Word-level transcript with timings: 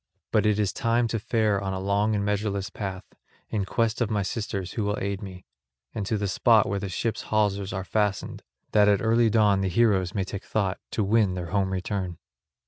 But 0.31 0.47
it 0.47 0.57
is 0.57 0.73
time 0.73 1.07
to 1.09 1.19
fare 1.19 1.61
on 1.63 1.73
a 1.73 1.79
long 1.79 2.15
and 2.15 2.25
measureless 2.25 2.71
path, 2.71 3.03
in 3.51 3.65
quest 3.65 4.01
of 4.01 4.09
my 4.09 4.23
sisters 4.23 4.71
who 4.73 4.83
will 4.83 4.97
aid 4.99 5.21
me, 5.21 5.45
and 5.93 6.07
to 6.07 6.17
the 6.17 6.27
spot 6.27 6.65
where 6.67 6.79
the 6.79 6.89
ship's 6.89 7.25
hawsers 7.29 7.71
are 7.71 7.83
fastened, 7.83 8.41
that 8.71 8.87
at 8.89 9.03
early 9.03 9.29
dawn 9.29 9.61
the 9.61 9.67
heroes 9.69 10.15
may 10.15 10.23
take 10.23 10.43
thought 10.43 10.79
to 10.89 11.03
win 11.03 11.35
their 11.35 11.51
home 11.51 11.71
return." 11.71 12.17